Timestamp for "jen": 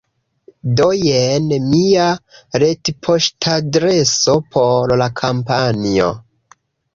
0.99-1.51